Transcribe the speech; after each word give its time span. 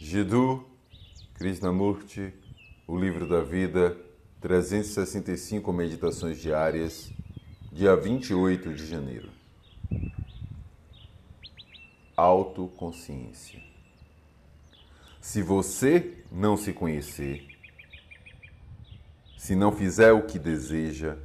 Jiddu 0.00 0.64
Krishnamurti, 1.34 2.32
O 2.86 2.96
Livro 2.96 3.26
da 3.26 3.40
Vida, 3.40 3.98
365 4.40 5.72
Meditações 5.72 6.38
Diárias, 6.40 7.12
dia 7.72 7.96
28 7.96 8.72
de 8.74 8.86
janeiro. 8.86 9.28
Autoconsciência. 12.16 13.60
Se 15.20 15.42
você 15.42 16.22
não 16.30 16.56
se 16.56 16.72
conhecer, 16.72 17.48
se 19.36 19.56
não 19.56 19.72
fizer 19.72 20.12
o 20.12 20.26
que 20.26 20.38
deseja, 20.38 21.18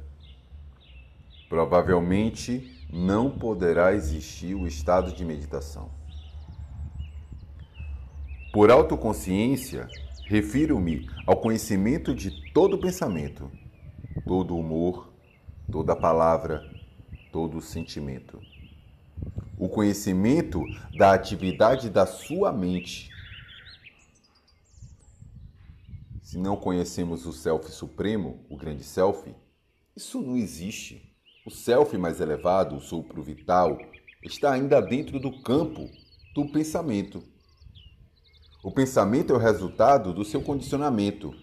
provavelmente 1.48 2.84
não 2.92 3.30
poderá 3.30 3.94
existir 3.94 4.56
o 4.56 4.66
estado 4.66 5.12
de 5.12 5.24
meditação. 5.24 6.03
Por 8.54 8.70
autoconsciência, 8.70 9.88
refiro-me 10.28 11.10
ao 11.26 11.36
conhecimento 11.38 12.14
de 12.14 12.52
todo 12.52 12.78
pensamento, 12.78 13.50
todo 14.24 14.56
humor, 14.56 15.12
toda 15.72 15.96
palavra, 15.96 16.62
todo 17.32 17.60
sentimento. 17.60 18.40
O 19.58 19.68
conhecimento 19.68 20.62
da 20.96 21.12
atividade 21.12 21.90
da 21.90 22.06
sua 22.06 22.52
mente. 22.52 23.10
Se 26.22 26.38
não 26.38 26.54
conhecemos 26.54 27.26
o 27.26 27.32
Self 27.32 27.72
Supremo, 27.72 28.46
o 28.48 28.56
grande 28.56 28.84
Self, 28.84 29.34
isso 29.96 30.22
não 30.22 30.36
existe. 30.36 31.12
O 31.44 31.50
Self 31.50 31.98
mais 31.98 32.20
elevado, 32.20 32.76
o 32.76 32.80
sopro 32.80 33.20
vital, 33.20 33.76
está 34.22 34.52
ainda 34.52 34.80
dentro 34.80 35.18
do 35.18 35.42
campo 35.42 35.90
do 36.36 36.46
pensamento. 36.52 37.33
O 38.64 38.70
pensamento 38.70 39.30
é 39.30 39.36
o 39.36 39.38
resultado 39.38 40.10
do 40.14 40.24
seu 40.24 40.40
condicionamento. 40.40 41.34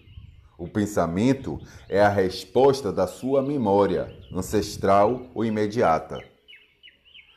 O 0.58 0.66
pensamento 0.66 1.60
é 1.88 2.02
a 2.02 2.08
resposta 2.08 2.92
da 2.92 3.06
sua 3.06 3.40
memória, 3.40 4.12
ancestral 4.34 5.30
ou 5.32 5.44
imediata. 5.44 6.18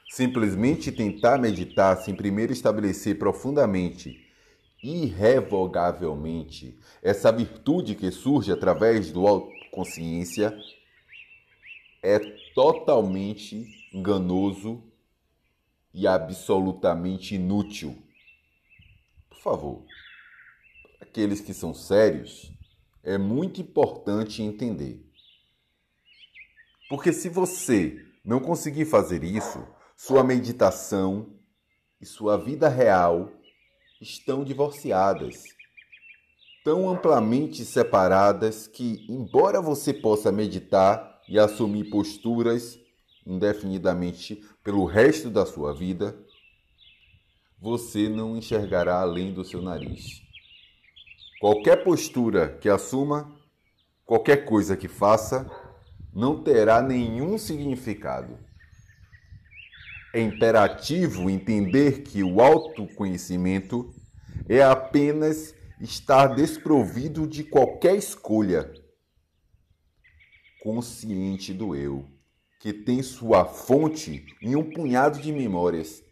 Simplesmente 0.10 0.92
tentar 0.92 1.38
meditar 1.38 1.98
sem 1.98 2.16
primeiro 2.16 2.52
estabelecer 2.52 3.20
profundamente, 3.20 4.26
irrevogavelmente, 4.82 6.80
essa 7.04 7.32
virtude 7.32 7.94
que 7.94 8.10
surge 8.10 8.52
através 8.52 9.12
do 9.12 9.28
autoconsciência 9.28 10.58
é 12.02 12.18
totalmente 12.56 13.68
enganoso 13.94 14.82
e 15.94 16.08
absolutamente 16.08 17.36
inútil 17.36 18.04
favor, 19.46 19.86
aqueles 21.00 21.40
que 21.40 21.54
são 21.54 21.72
sérios, 21.72 22.52
é 23.04 23.16
muito 23.16 23.62
importante 23.62 24.42
entender. 24.42 25.06
Porque 26.90 27.14
se 27.14 27.30
você 27.30 28.04
não 28.24 28.40
conseguir 28.40 28.86
fazer 28.86 29.24
isso, 29.24 29.64
sua 29.96 30.24
meditação 30.24 31.38
e 32.02 32.06
sua 32.08 32.38
vida 32.38 32.68
real 32.68 33.32
estão 34.02 34.44
divorciadas, 34.44 35.44
tão 36.64 36.90
amplamente 36.90 37.64
separadas 37.64 38.66
que, 38.66 39.06
embora 39.08 39.62
você 39.62 39.94
possa 39.94 40.32
meditar 40.32 41.22
e 41.30 41.38
assumir 41.38 41.92
posturas 41.92 42.80
indefinidamente 43.26 44.44
pelo 44.64 44.86
resto 44.86 45.30
da 45.30 45.46
sua 45.46 45.72
vida, 45.72 46.18
você 47.60 48.10
não 48.10 48.38
enxergará 48.38 49.00
além 49.00 49.34
do 49.34 49.44
seu 49.44 49.62
nariz. 49.62 50.22
Qualquer 51.40 51.84
postura 51.84 52.58
que 52.60 52.70
assuma, 52.70 53.34
qualquer 54.06 54.46
coisa 54.46 54.76
que 54.78 54.88
faça, 54.88 55.50
não 56.14 56.42
terá 56.42 56.82
nenhum 56.82 57.38
significado. 57.38 58.38
É 60.14 60.22
imperativo 60.22 61.30
entender 61.30 62.04
que 62.04 62.24
o 62.24 62.40
autoconhecimento 62.40 63.94
é 64.48 64.64
apenas 64.64 65.54
estar 65.82 66.28
desprovido 66.28 67.28
de 67.28 67.44
qualquer 67.44 67.96
escolha, 67.96 68.72
consciente 70.64 71.54
do 71.54 71.76
eu, 71.76 72.06
que 72.62 72.72
tem 72.72 73.04
sua 73.04 73.46
fonte 73.46 74.26
em 74.42 74.56
um 74.56 74.72
punhado 74.72 75.20
de 75.20 75.34
memórias 75.34 76.05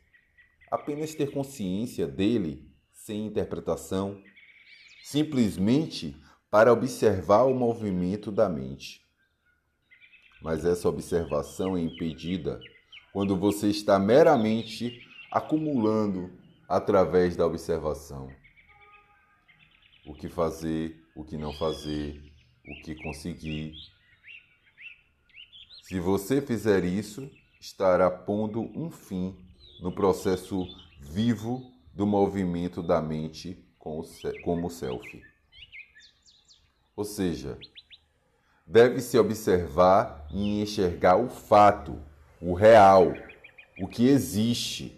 apenas 0.74 1.14
ter 1.14 1.30
consciência 1.30 2.08
dele 2.08 2.68
sem 2.92 3.28
interpretação, 3.28 4.20
simplesmente 5.04 6.20
para 6.50 6.74
observar 6.74 7.44
o 7.44 7.54
movimento 7.54 8.32
da 8.32 8.50
mente. 8.50 9.00
Mas 10.42 10.66
essa 10.66 10.90
observação 10.90 11.78
é 11.78 11.82
impedida 11.82 12.60
quando 13.12 13.38
você 13.38 13.68
está 13.68 14.00
meramente 14.00 15.00
acumulando 15.32 16.32
através 16.68 17.36
da 17.36 17.46
observação. 17.46 18.32
O 20.08 20.16
que 20.16 20.28
fazer, 20.28 21.06
o 21.16 21.24
que 21.24 21.38
não 21.38 21.54
fazer, 21.54 22.20
o 22.68 22.82
que 22.84 22.96
conseguir. 22.96 23.76
Se 25.84 26.00
você 26.00 26.42
fizer 26.42 26.84
isso, 26.84 27.30
estará 27.62 28.10
pondo 28.10 28.60
um 28.76 28.90
fim 28.90 29.43
no 29.84 29.92
processo 29.92 30.66
vivo 30.98 31.62
do 31.94 32.08
movimento 32.08 32.82
da 32.82 33.02
mente 33.02 33.62
como 33.78 34.70
self. 34.70 35.22
Ou 36.96 37.04
seja, 37.04 37.60
deve-se 38.66 39.18
observar 39.18 40.26
e 40.32 40.62
enxergar 40.62 41.18
o 41.18 41.28
fato, 41.28 42.02
o 42.40 42.54
real, 42.54 43.12
o 43.78 43.86
que 43.86 44.08
existe. 44.08 44.96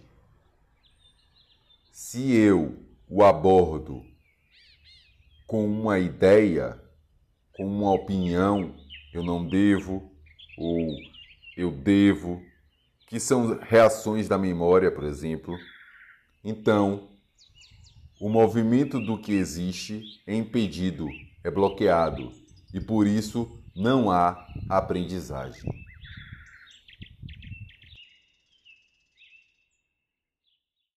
Se 1.91 2.35
eu 2.35 2.77
o 3.09 3.23
abordo 3.23 4.05
com 5.47 5.65
uma 5.65 5.97
ideia, 5.97 6.79
com 7.57 7.65
uma 7.65 7.91
opinião, 7.91 8.75
eu 9.11 9.23
não 9.23 9.49
devo 9.49 10.11
ou 10.59 10.95
eu 11.57 11.71
devo, 11.71 12.39
que 13.07 13.19
são 13.19 13.59
reações 13.61 14.27
da 14.27 14.37
memória, 14.37 14.91
por 14.91 15.03
exemplo. 15.03 15.55
Então, 16.43 17.09
o 18.19 18.29
movimento 18.29 18.99
do 18.99 19.17
que 19.17 19.33
existe 19.33 20.03
é 20.25 20.35
impedido, 20.35 21.07
é 21.43 21.51
bloqueado, 21.51 22.31
e 22.73 22.79
por 22.79 23.05
isso 23.05 23.59
não 23.75 24.09
há 24.09 24.47
aprendizagem. 24.69 25.84